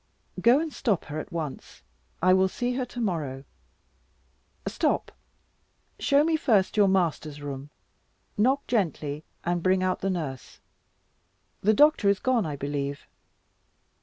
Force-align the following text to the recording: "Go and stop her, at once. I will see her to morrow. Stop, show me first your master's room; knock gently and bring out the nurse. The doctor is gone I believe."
"Go 0.41 0.59
and 0.59 0.73
stop 0.73 1.05
her, 1.05 1.19
at 1.19 1.31
once. 1.31 1.83
I 2.23 2.33
will 2.33 2.47
see 2.47 2.73
her 2.73 2.85
to 2.87 2.99
morrow. 2.99 3.43
Stop, 4.67 5.11
show 5.99 6.23
me 6.23 6.35
first 6.35 6.75
your 6.75 6.87
master's 6.87 7.39
room; 7.39 7.69
knock 8.35 8.65
gently 8.65 9.23
and 9.45 9.61
bring 9.61 9.83
out 9.83 9.99
the 9.99 10.09
nurse. 10.09 10.59
The 11.61 11.75
doctor 11.75 12.09
is 12.09 12.19
gone 12.19 12.47
I 12.47 12.55
believe." 12.55 13.05